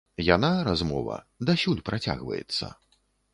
[0.35, 1.17] Яна, размова,
[1.51, 2.73] дасюль працягваецца.